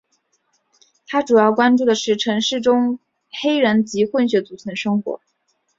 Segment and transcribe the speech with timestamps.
[1.05, 2.97] 他主要关注的是城市中
[3.43, 5.21] 黑人及混血族群的生活。